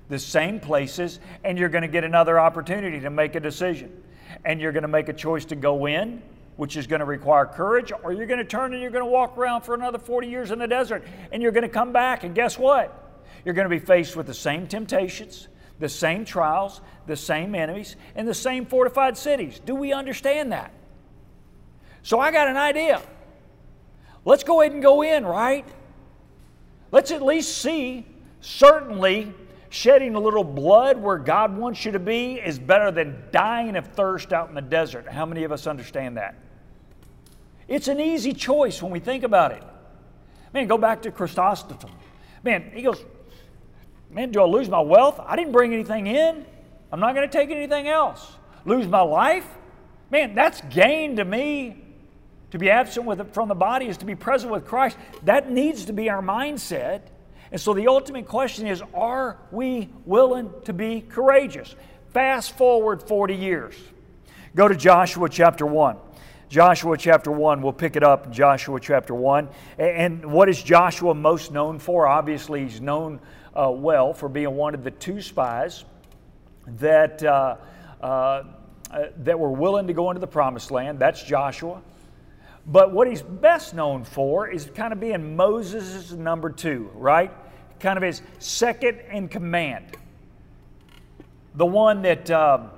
[0.08, 4.02] the same places, and you're going to get another opportunity to make a decision.
[4.44, 6.22] And you're going to make a choice to go in,
[6.56, 9.10] which is going to require courage, or you're going to turn and you're going to
[9.10, 12.24] walk around for another 40 years in the desert, and you're going to come back,
[12.24, 13.22] and guess what?
[13.44, 15.48] You're going to be faced with the same temptations,
[15.78, 19.60] the same trials, the same enemies, and the same fortified cities.
[19.64, 20.72] Do we understand that?
[22.02, 23.02] So I got an idea.
[24.24, 25.66] Let's go ahead and go in, right?
[26.90, 28.06] Let's at least see,
[28.46, 29.34] certainly,
[29.70, 33.88] shedding a little blood where God wants you to be is better than dying of
[33.88, 35.08] thirst out in the desert.
[35.08, 36.36] How many of us understand that?
[37.66, 39.62] It's an easy choice when we think about it.
[40.54, 41.90] Man, go back to Chrysostom.
[42.44, 43.04] Man, he goes,
[44.08, 45.20] Man, do I lose my wealth?
[45.26, 46.46] I didn't bring anything in.
[46.92, 48.32] I'm not going to take anything else.
[48.64, 49.46] Lose my life?
[50.10, 51.82] Man, that's gain to me.
[52.52, 54.96] To be absent with, from the body is to be present with Christ.
[55.24, 57.02] That needs to be our mindset.
[57.52, 61.74] And so the ultimate question is are we willing to be courageous?
[62.12, 63.74] Fast forward 40 years.
[64.54, 65.96] Go to Joshua chapter 1.
[66.48, 69.48] Joshua chapter 1, we'll pick it up Joshua chapter 1.
[69.78, 72.06] And what is Joshua most known for?
[72.06, 73.20] Obviously, he's known
[73.54, 75.84] uh, well for being one of the two spies
[76.78, 77.56] that, uh,
[78.00, 78.44] uh,
[79.18, 81.00] that were willing to go into the promised land.
[81.00, 81.82] That's Joshua.
[82.66, 87.30] But what he's best known for is kind of being Moses' number two, right?
[87.78, 89.96] Kind of his second in command.
[91.54, 92.70] The one that, um,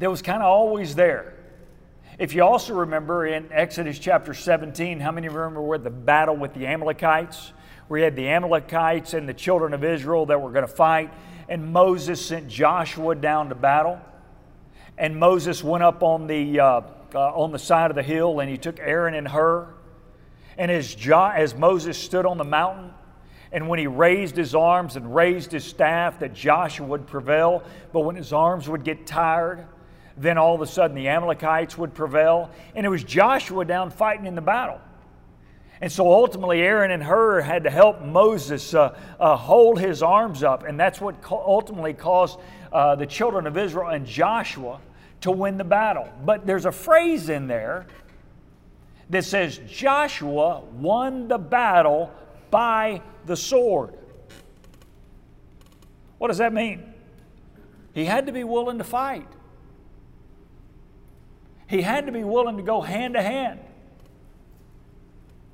[0.00, 1.34] that was kind of always there.
[2.18, 5.88] If you also remember in Exodus chapter 17, how many of you remember where the
[5.88, 7.52] battle with the Amalekites?
[7.86, 11.12] Where you had the Amalekites and the children of Israel that were going to fight,
[11.48, 14.00] and Moses sent Joshua down to battle.
[14.98, 16.80] And Moses went up on the uh,
[17.14, 19.74] uh, on the side of the hill, and he took Aaron and Hur.
[20.56, 22.92] And as, jo- as Moses stood on the mountain,
[23.52, 27.62] and when he raised his arms and raised his staff, that Joshua would prevail.
[27.92, 29.66] But when his arms would get tired,
[30.16, 32.50] then all of a sudden the Amalekites would prevail.
[32.74, 34.80] And it was Joshua down fighting in the battle.
[35.82, 40.42] And so ultimately, Aaron and Hur had to help Moses uh, uh, hold his arms
[40.42, 40.62] up.
[40.62, 42.38] And that's what ultimately caused
[42.72, 44.80] uh, the children of Israel and Joshua
[45.22, 46.08] to win the battle.
[46.24, 47.86] But there's a phrase in there
[49.10, 52.12] that says Joshua won the battle
[52.50, 53.94] by the sword.
[56.18, 56.92] What does that mean?
[57.94, 59.28] He had to be willing to fight.
[61.66, 63.60] He had to be willing to go hand to hand.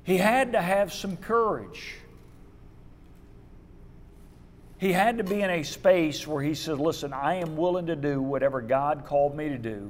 [0.03, 1.95] He had to have some courage.
[4.79, 7.97] He had to be in a space where he said, Listen, I am willing to
[7.97, 9.89] do whatever God called me to do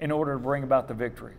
[0.00, 1.34] in order to bring about the victory.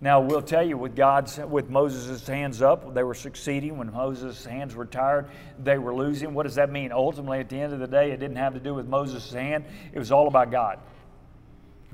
[0.00, 3.76] Now, we'll tell you, with God's, with Moses' hands up, they were succeeding.
[3.76, 5.28] When Moses' hands were tired,
[5.62, 6.34] they were losing.
[6.34, 6.90] What does that mean?
[6.90, 9.64] Ultimately, at the end of the day, it didn't have to do with Moses' hand,
[9.92, 10.80] it was all about God.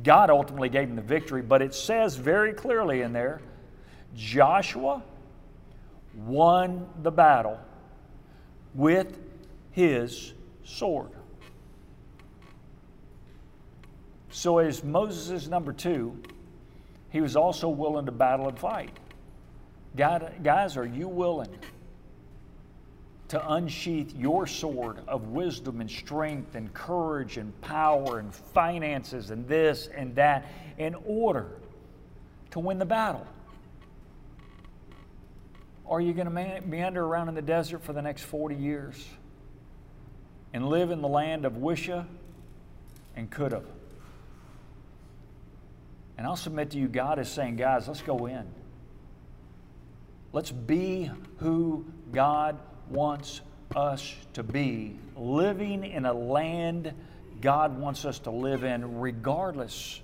[0.03, 3.41] God ultimately gave him the victory, but it says very clearly in there
[4.15, 5.03] Joshua
[6.17, 7.59] won the battle
[8.75, 9.19] with
[9.71, 10.33] his
[10.65, 11.11] sword.
[14.31, 16.21] So, as Moses' is number two,
[17.11, 18.91] he was also willing to battle and fight.
[19.97, 21.57] Guys, are you willing
[23.29, 29.49] to unsheath your sword of wisdom and strength and courage and power and finances and
[29.49, 30.47] this and that
[30.79, 31.47] in order
[32.51, 33.27] to win the battle?
[35.87, 39.05] Or are you going to meander around in the desert for the next 40 years
[40.53, 42.07] and live in the land of Wisha
[43.15, 43.63] and Coulda?
[46.19, 48.47] And I'll submit to you, God is saying, guys, let's go in.
[50.33, 52.59] Let's be who God
[52.91, 53.41] wants
[53.75, 56.93] us to be, living in a land
[57.41, 60.01] God wants us to live in, regardless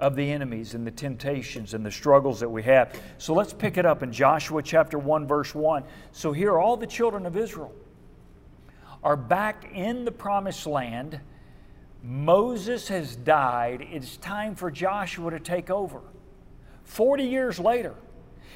[0.00, 2.94] of the enemies and the temptations and the struggles that we have.
[3.18, 5.84] So let's pick it up in Joshua chapter 1, verse 1.
[6.12, 7.74] So here, all the children of Israel
[9.02, 11.20] are back in the promised land
[12.02, 13.86] Moses has died.
[13.90, 16.00] It's time for Joshua to take over.
[16.84, 17.94] 40 years later,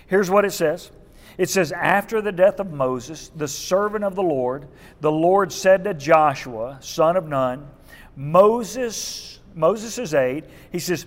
[0.06, 0.90] here's what it says.
[1.38, 4.68] It says, After the death of Moses, the servant of the Lord,
[5.00, 7.66] the Lord said to Joshua, son of Nun,
[8.14, 11.06] Moses, Moses' aide, he says,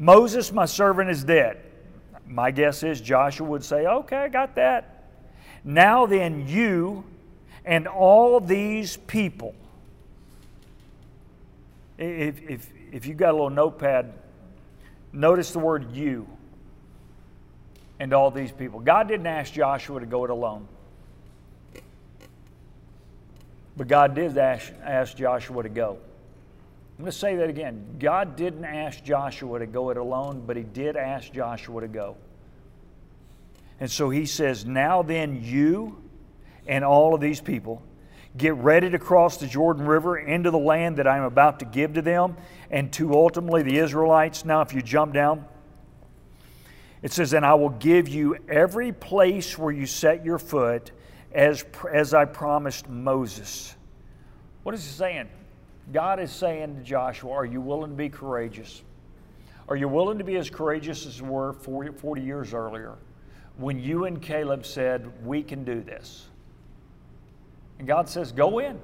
[0.00, 1.60] Moses, my servant, is dead.
[2.26, 5.04] My guess is Joshua would say, Okay, I got that.
[5.62, 7.04] Now then, you
[7.64, 9.54] and all these people
[12.00, 14.14] if, if, if you've got a little notepad,
[15.12, 16.26] notice the word you
[17.98, 18.80] and all these people.
[18.80, 20.66] God didn't ask Joshua to go it alone.
[23.76, 25.98] But God did ask, ask Joshua to go.
[27.00, 27.96] I'm going to say that again.
[27.98, 32.18] God didn't ask Joshua to go it alone, but He did ask Joshua to go.
[33.80, 36.02] And so He says, Now then, you
[36.66, 37.82] and all of these people
[38.36, 41.94] get ready to cross the Jordan River into the land that I'm about to give
[41.94, 42.36] to them
[42.70, 44.44] and to ultimately the Israelites.
[44.44, 45.46] Now, if you jump down,
[47.00, 50.92] it says, And I will give you every place where you set your foot
[51.32, 53.74] as, as I promised Moses.
[54.64, 55.30] What is he saying?
[55.92, 58.82] God is saying to Joshua, Are you willing to be courageous?
[59.68, 62.96] Are you willing to be as courageous as you were 40, 40 years earlier
[63.56, 66.28] when you and Caleb said, We can do this?
[67.78, 68.80] And God says, Go in,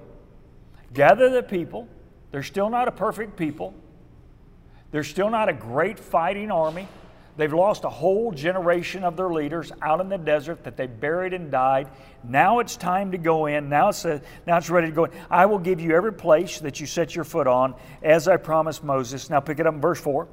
[0.92, 1.88] gather the people.
[2.31, 3.75] They're still not a perfect people,
[4.90, 6.88] they're still not a great fighting army.
[7.37, 11.35] They've lost a whole generation of their leaders out in the desert that they buried
[11.35, 11.88] and died.
[12.25, 13.68] Now it's time to go in.
[13.68, 15.12] Now it's, a, now it's ready to go in.
[15.31, 18.83] I will give you every place that you set your foot on, as I promised
[18.83, 19.29] Moses.
[19.29, 20.27] Now pick it up in verse 4.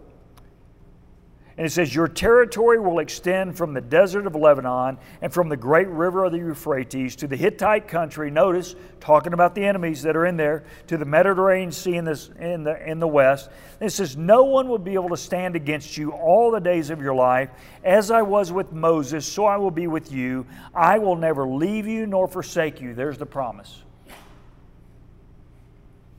[1.55, 5.57] And it says, Your territory will extend from the desert of Lebanon and from the
[5.57, 8.31] great river of the Euphrates to the Hittite country.
[8.31, 12.31] Notice, talking about the enemies that are in there, to the Mediterranean Sea in, this,
[12.39, 13.49] in, the, in the west.
[13.79, 16.89] And it says, No one will be able to stand against you all the days
[16.89, 17.51] of your life.
[17.83, 20.47] As I was with Moses, so I will be with you.
[20.73, 22.95] I will never leave you nor forsake you.
[22.95, 23.83] There's the promise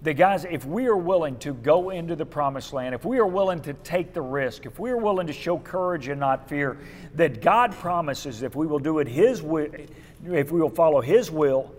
[0.04, 3.26] that, guys, if we are willing to go into the promised land, if we are
[3.26, 6.76] willing to take the risk, if we are willing to show courage and not fear,
[7.14, 9.86] that God promises if we will do it His way,
[10.26, 11.74] if we will follow His will,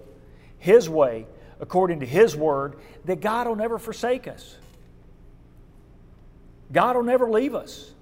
[0.58, 1.28] His way,
[1.60, 4.58] according to His word, that God will never forsake us.
[6.72, 7.94] God will never leave us,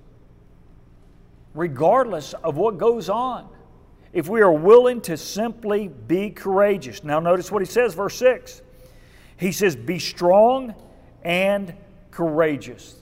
[1.54, 3.50] regardless of what goes on.
[4.14, 7.04] If we are willing to simply be courageous.
[7.04, 8.62] Now, notice what he says, verse 6.
[9.44, 10.74] He says, Be strong
[11.22, 11.74] and
[12.12, 12.96] courageous.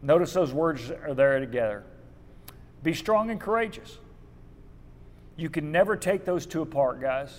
[0.00, 1.82] Notice those words are there together.
[2.84, 3.98] Be strong and courageous.
[5.36, 7.36] You can never take those two apart, guys.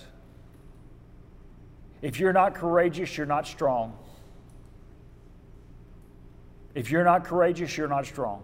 [2.02, 3.96] If you're not courageous, you're not strong.
[6.74, 8.42] If you're not courageous, you're not strong.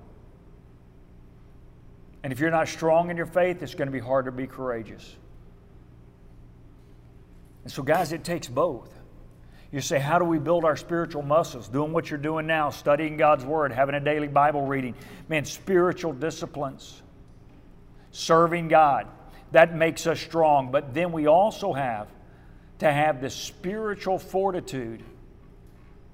[2.22, 4.46] And if you're not strong in your faith, it's going to be hard to be
[4.46, 5.14] courageous.
[7.64, 9.03] And so, guys, it takes both.
[9.74, 11.66] You say, How do we build our spiritual muscles?
[11.66, 14.94] Doing what you're doing now, studying God's Word, having a daily Bible reading.
[15.28, 17.02] Man, spiritual disciplines,
[18.12, 19.08] serving God.
[19.50, 20.70] That makes us strong.
[20.70, 22.06] But then we also have
[22.78, 25.02] to have the spiritual fortitude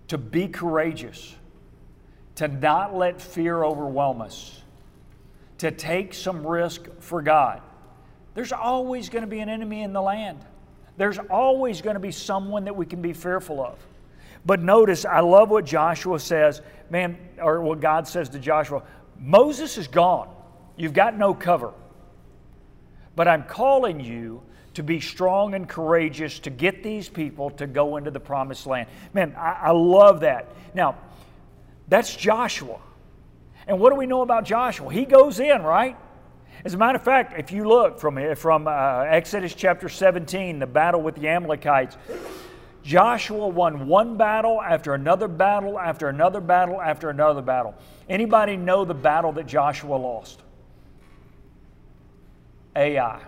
[0.08, 1.34] to be courageous,
[2.36, 4.58] to not let fear overwhelm us,
[5.58, 7.60] to take some risk for God.
[8.32, 10.46] There's always going to be an enemy in the land.
[11.00, 13.78] There's always going to be someone that we can be fearful of.
[14.44, 18.82] But notice, I love what Joshua says, man, or what God says to Joshua
[19.18, 20.28] Moses is gone.
[20.76, 21.72] You've got no cover.
[23.16, 24.42] but I'm calling you
[24.74, 28.86] to be strong and courageous to get these people to go into the promised land.
[29.14, 30.48] Man, I, I love that.
[30.74, 30.98] Now,
[31.88, 32.78] that's Joshua.
[33.66, 34.92] And what do we know about Joshua?
[34.92, 35.96] He goes in, right?
[36.64, 40.66] As a matter of fact, if you look from, from uh, Exodus chapter 17, the
[40.66, 41.96] battle with the Amalekites,
[42.82, 47.74] Joshua won one battle after another battle after another battle after another battle.
[48.08, 50.42] Anybody know the battle that Joshua lost?
[52.76, 53.20] Ai.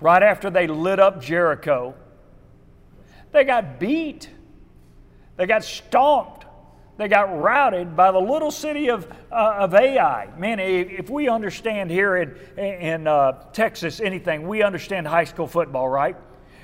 [0.00, 1.94] Right after they lit up Jericho,
[3.32, 4.28] they got beat.
[5.36, 6.35] They got stomped.
[6.96, 10.28] They got routed by the little city of, uh, of Ai.
[10.38, 15.88] Man, if we understand here in, in uh, Texas anything, we understand high school football,
[15.88, 16.16] right?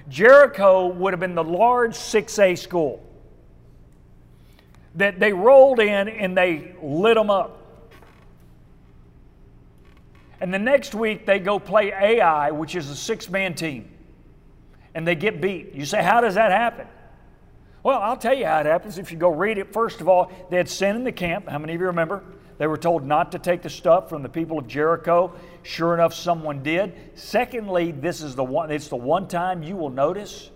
[0.09, 3.03] Jericho would have been the large 6A school
[4.95, 7.59] that they rolled in and they lit them up.
[10.41, 13.89] And the next week they go play Ai, which is a six man team,
[14.95, 15.73] and they get beat.
[15.73, 16.89] You say, How does that happen?
[17.83, 18.99] Well, I'll tell you how it happens.
[18.99, 21.49] If you go read it, first of all, they had sin in the camp.
[21.49, 22.23] How many of you remember?
[22.59, 25.35] They were told not to take the stuff from the people of Jericho.
[25.65, 26.95] Sure enough, someone did.
[27.15, 30.51] Secondly, this is the one, it's the one time you will notice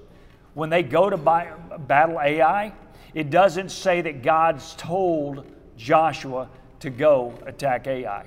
[0.55, 2.73] when they go to buy, battle Ai,
[3.13, 5.45] it doesn't say that God's told
[5.77, 6.49] Joshua
[6.81, 8.27] to go attack Ai.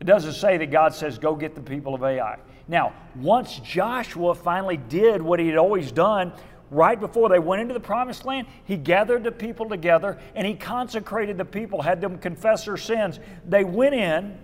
[0.00, 2.38] It doesn't say that God says, go get the people of Ai.
[2.68, 6.32] Now, once Joshua finally did what he had always done,
[6.74, 10.54] right before they went into the promised land, he gathered the people together and he
[10.54, 13.20] consecrated the people, had them confess their sins.
[13.48, 14.36] They went in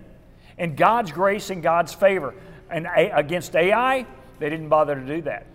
[0.57, 2.33] in God's grace and God's favor.
[2.69, 4.05] And against Ai,
[4.39, 5.45] they didn't bother to do that.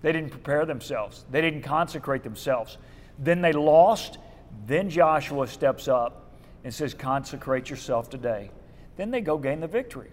[0.00, 2.78] They didn't prepare themselves, they didn't consecrate themselves.
[3.18, 4.18] Then they lost.
[4.66, 6.32] Then Joshua steps up
[6.64, 8.50] and says, Consecrate yourself today.
[8.96, 10.10] Then they go gain the victory.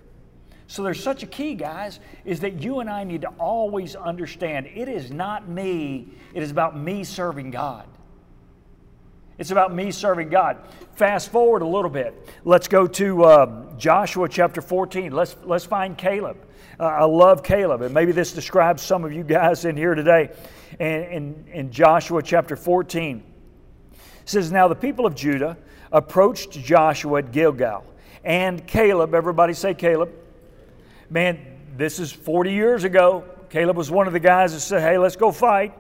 [0.68, 4.68] So there's such a key, guys, is that you and I need to always understand
[4.68, 7.88] it is not me, it is about me serving God.
[9.38, 10.58] It's about me serving God.
[10.94, 12.16] Fast forward a little bit.
[12.46, 15.12] Let's go to uh, Joshua chapter 14.
[15.12, 16.38] Let's, let's find Caleb.
[16.80, 20.30] Uh, I love Caleb, and maybe this describes some of you guys in here today.
[20.80, 23.24] And in, in Joshua chapter 14,
[23.92, 25.58] it says, Now the people of Judah
[25.92, 27.86] approached Joshua at Gilgal,
[28.24, 30.12] and Caleb, everybody say Caleb,
[31.10, 31.40] man,
[31.78, 33.26] this is 40 years ago.
[33.50, 35.74] Caleb was one of the guys that said, hey, let's go fight.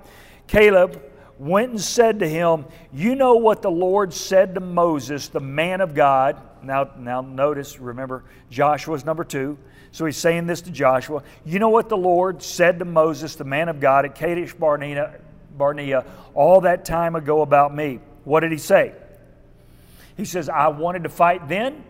[0.48, 1.02] Caleb
[1.40, 5.82] went and said to him, You know what the Lord said to Moses, the man
[5.82, 6.42] of God.
[6.64, 9.58] Now, now notice, remember, Joshua's number two.
[9.92, 11.24] So he's saying this to Joshua.
[11.46, 15.20] You know what the Lord said to Moses, the man of God, at Kadesh Barnea,
[15.58, 18.00] Barnea all that time ago about me.
[18.26, 18.94] What did he say?
[20.18, 21.84] He says, I wanted to fight then.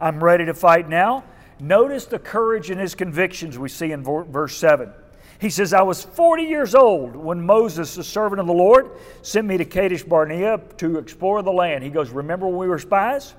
[0.00, 1.24] I'm ready to fight now.
[1.62, 4.92] Notice the courage in his convictions we see in verse 7.
[5.38, 8.90] He says, I was 40 years old when Moses, the servant of the Lord,
[9.22, 11.84] sent me to Kadesh Barnea to explore the land.
[11.84, 13.34] He goes, Remember when we were spies?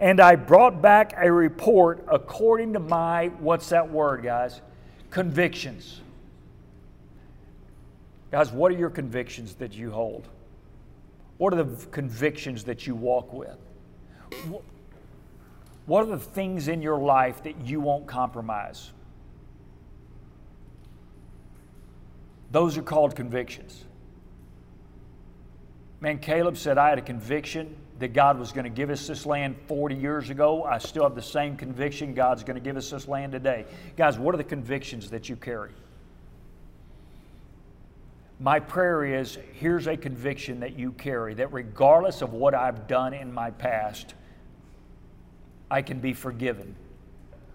[0.00, 4.60] And I brought back a report according to my, what's that word, guys?
[5.10, 6.00] Convictions.
[8.32, 10.26] Guys, what are your convictions that you hold?
[11.38, 13.58] What are the convictions that you walk with?
[15.90, 18.92] What are the things in your life that you won't compromise?
[22.52, 23.86] Those are called convictions.
[26.00, 29.26] Man, Caleb said, I had a conviction that God was going to give us this
[29.26, 30.62] land 40 years ago.
[30.62, 33.66] I still have the same conviction God's going to give us this land today.
[33.96, 35.72] Guys, what are the convictions that you carry?
[38.38, 43.12] My prayer is here's a conviction that you carry that regardless of what I've done
[43.12, 44.14] in my past,
[45.70, 46.74] I can be forgiven.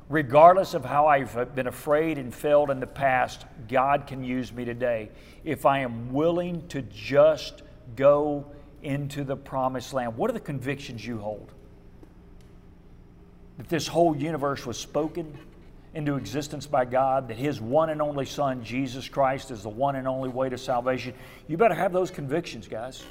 [0.07, 4.63] Regardless of how I've been afraid and failed in the past, God can use me
[4.63, 5.09] today
[5.43, 7.63] if I am willing to just
[7.95, 8.45] go
[8.83, 10.15] into the promised land.
[10.15, 11.51] What are the convictions you hold?
[13.57, 15.35] That this whole universe was spoken
[15.95, 19.95] into existence by God, that His one and only Son, Jesus Christ, is the one
[19.95, 21.13] and only way to salvation.
[21.47, 23.03] You better have those convictions, guys.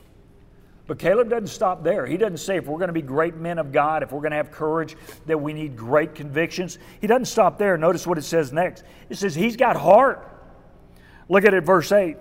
[0.87, 2.05] But Caleb doesn't stop there.
[2.05, 4.33] He doesn't say if we're going to be great men of God, if we're going
[4.33, 6.79] to have courage, that we need great convictions.
[7.01, 7.79] He doesn't stop there.
[7.79, 8.85] Notice what it says next.
[9.09, 10.31] It says, He's got heart.
[11.29, 12.19] Look at it, verse 8.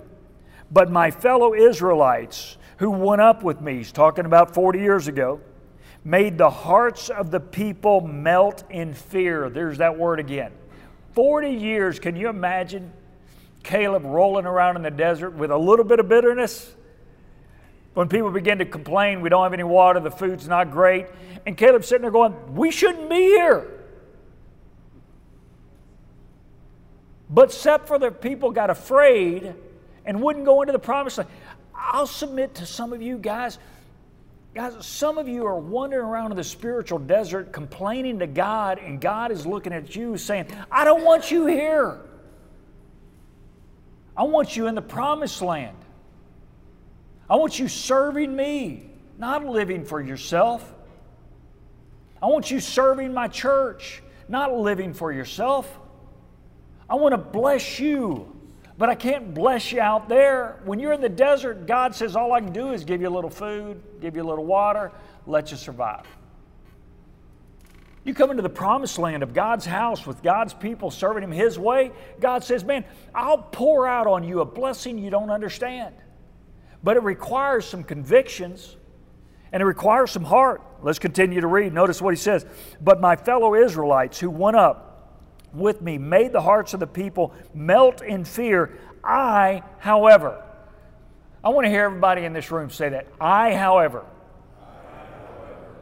[0.71, 5.41] But my fellow Israelites who went up with me, he's talking about 40 years ago,
[6.03, 9.49] made the hearts of the people melt in fear.
[9.49, 10.51] There's that word again.
[11.13, 12.91] 40 years, can you imagine
[13.61, 16.73] Caleb rolling around in the desert with a little bit of bitterness?
[17.93, 21.07] When people begin to complain, we don't have any water, the food's not great.
[21.45, 23.67] And Caleb's sitting there going, We shouldn't be here.
[27.29, 29.53] But except for the people got afraid
[30.05, 31.29] and wouldn't go into the promised land.
[31.75, 33.57] I'll submit to some of you guys.
[34.53, 39.01] Guys, some of you are wandering around in the spiritual desert complaining to God, and
[39.01, 41.99] God is looking at you saying, I don't want you here.
[44.15, 45.75] I want you in the promised land.
[47.29, 50.73] I want you serving me, not living for yourself.
[52.21, 55.79] I want you serving my church, not living for yourself.
[56.89, 58.35] I want to bless you,
[58.77, 60.61] but I can't bless you out there.
[60.65, 63.15] When you're in the desert, God says, All I can do is give you a
[63.15, 64.91] little food, give you a little water,
[65.25, 66.05] let you survive.
[68.03, 71.57] You come into the promised land of God's house with God's people serving Him His
[71.57, 72.83] way, God says, Man,
[73.15, 75.95] I'll pour out on you a blessing you don't understand.
[76.83, 78.75] But it requires some convictions
[79.51, 80.61] and it requires some heart.
[80.81, 81.73] Let's continue to read.
[81.73, 82.45] Notice what He says.
[82.81, 84.93] But my fellow Israelites who went up,
[85.53, 88.77] with me made the hearts of the people melt in fear.
[89.03, 90.43] I, however,
[91.43, 93.07] I want to hear everybody in this room say that.
[93.21, 94.05] I, however,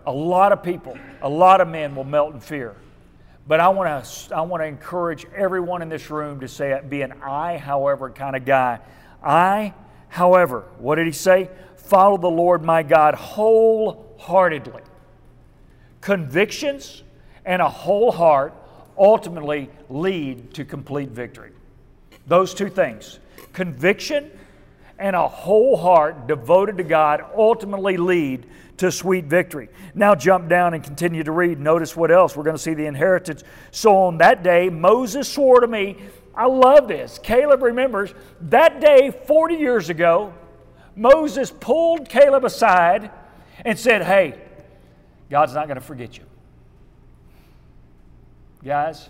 [0.05, 2.75] a lot of people, a lot of men will melt in fear.
[3.47, 6.89] But I want to, I want to encourage everyone in this room to say, it,
[6.89, 8.79] be an I, however, kind of guy.
[9.23, 9.73] I,
[10.11, 11.49] however, what did he say?
[11.75, 14.83] Follow the Lord my God wholeheartedly.
[16.01, 17.03] Convictions
[17.45, 18.53] and a whole heart
[18.97, 21.51] ultimately lead to complete victory.
[22.27, 23.19] Those two things
[23.53, 24.29] conviction
[24.99, 28.45] and a whole heart devoted to God ultimately lead
[28.77, 29.69] to sweet victory.
[29.95, 31.59] Now jump down and continue to read.
[31.59, 32.35] Notice what else.
[32.35, 33.43] We're going to see the inheritance.
[33.71, 35.97] So on that day, Moses swore to me.
[36.35, 37.19] I love this.
[37.21, 40.33] Caleb remembers that day 40 years ago,
[40.95, 43.11] Moses pulled Caleb aside
[43.65, 44.39] and said, Hey,
[45.29, 46.23] God's not going to forget you.
[48.63, 49.09] Guys,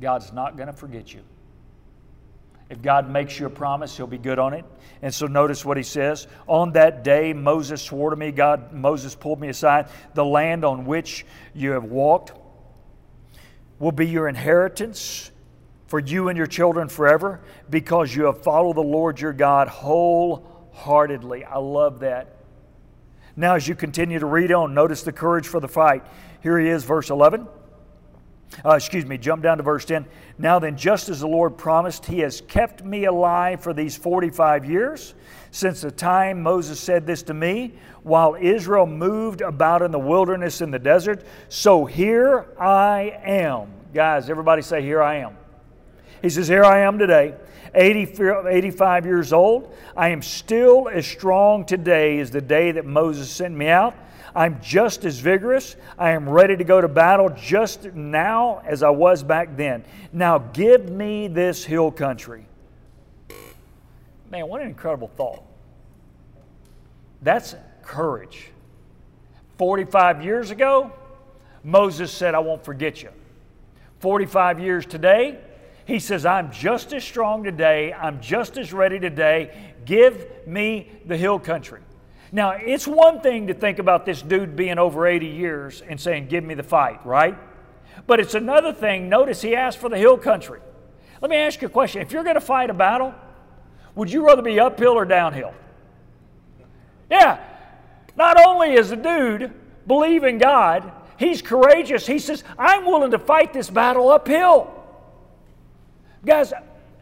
[0.00, 1.20] God's not going to forget you.
[2.70, 4.64] If God makes you a promise, He'll be good on it.
[5.00, 6.26] And so notice what He says.
[6.46, 10.84] On that day, Moses swore to me, God, Moses pulled me aside, the land on
[10.84, 12.32] which you have walked
[13.78, 15.30] will be your inheritance
[15.88, 21.44] for you and your children forever because you have followed the Lord your God wholeheartedly.
[21.44, 22.36] I love that.
[23.36, 26.04] Now, as you continue to read on, notice the courage for the fight.
[26.42, 27.48] Here he is, verse 11.
[28.64, 30.06] Uh, excuse me, jump down to verse 10.
[30.38, 34.64] Now then, just as the Lord promised, He has kept me alive for these 45
[34.64, 35.14] years,
[35.50, 40.60] since the time Moses said this to me, while Israel moved about in the wilderness
[40.60, 41.24] in the desert.
[41.48, 43.70] So here I am.
[43.94, 45.36] Guys, everybody say, Here I am.
[46.22, 47.34] He says, Here I am today,
[47.74, 49.74] 80, 85 years old.
[49.96, 53.94] I am still as strong today as the day that Moses sent me out.
[54.34, 55.76] I'm just as vigorous.
[55.98, 59.84] I am ready to go to battle just now as I was back then.
[60.12, 62.46] Now give me this hill country.
[64.30, 65.42] Man, what an incredible thought.
[67.22, 68.50] That's courage.
[69.56, 70.92] 45 years ago,
[71.64, 73.10] Moses said, I won't forget you.
[74.00, 75.40] 45 years today,
[75.88, 77.94] he says, I'm just as strong today.
[77.94, 79.72] I'm just as ready today.
[79.86, 81.80] Give me the hill country.
[82.30, 86.28] Now, it's one thing to think about this dude being over 80 years and saying,
[86.28, 87.38] Give me the fight, right?
[88.06, 89.08] But it's another thing.
[89.08, 90.60] Notice he asked for the hill country.
[91.22, 92.02] Let me ask you a question.
[92.02, 93.14] If you're going to fight a battle,
[93.94, 95.54] would you rather be uphill or downhill?
[97.10, 97.42] Yeah.
[98.14, 99.54] Not only is the dude
[99.86, 102.06] believing God, he's courageous.
[102.06, 104.74] He says, I'm willing to fight this battle uphill.
[106.24, 106.52] Guys,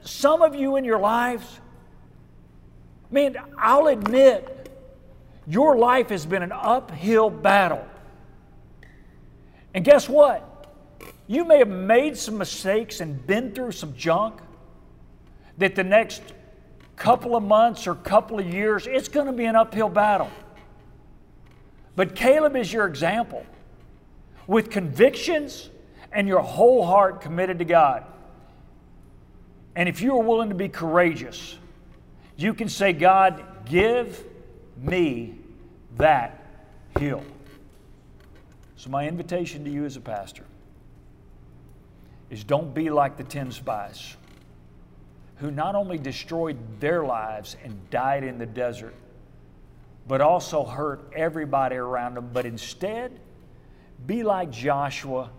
[0.03, 1.61] some of you in your lives,
[3.11, 4.71] man, I'll admit,
[5.47, 7.87] your life has been an uphill battle.
[9.75, 10.53] And guess what?
[11.27, 14.41] You may have made some mistakes and been through some junk
[15.59, 16.23] that the next
[16.97, 20.31] couple of months or couple of years, it's going to be an uphill battle.
[21.95, 23.45] But Caleb is your example
[24.47, 25.71] with convictions
[26.13, 28.05] and your whole heart committed to God.
[29.77, 31.59] And if you are willing to be courageous,
[32.37, 34.25] you can say, God, give
[34.79, 35.39] me
[35.99, 36.43] that
[36.99, 37.23] hill.
[38.77, 40.45] So, my invitation to you as a pastor
[42.31, 44.17] is don't be like the 10 spies
[45.37, 48.95] who not only destroyed their lives and died in the desert,
[50.09, 53.13] but also hurt everybody around them, but instead
[54.07, 55.31] be like Joshua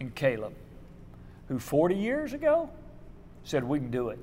[0.00, 0.54] and Caleb,
[1.48, 2.70] who 40 years ago
[3.44, 4.18] said, We can do it.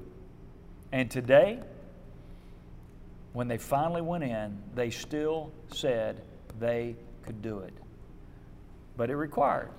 [0.91, 1.59] And today,
[3.33, 6.21] when they finally went in, they still said
[6.59, 7.73] they could do it.
[8.97, 9.69] But it required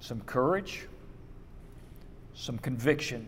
[0.00, 0.88] some courage,
[2.34, 3.26] some conviction,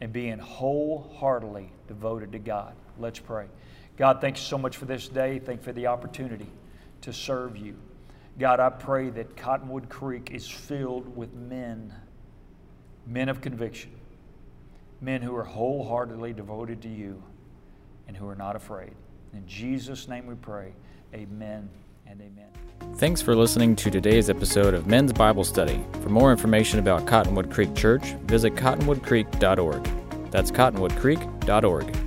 [0.00, 2.74] and being wholeheartedly devoted to God.
[2.98, 3.46] Let's pray.
[3.96, 5.38] God, thanks so much for this day.
[5.38, 6.48] Thank you for the opportunity
[7.02, 7.76] to serve you.
[8.38, 11.94] God, I pray that Cottonwood Creek is filled with men,
[13.06, 13.90] men of conviction,
[15.00, 17.22] men who are wholeheartedly devoted to you
[18.08, 18.92] and who are not afraid.
[19.32, 20.72] In Jesus' name we pray.
[21.14, 21.68] Amen
[22.06, 22.48] and amen.
[22.96, 25.84] Thanks for listening to today's episode of Men's Bible Study.
[26.02, 30.30] For more information about Cottonwood Creek Church, visit cottonwoodcreek.org.
[30.30, 32.03] That's cottonwoodcreek.org.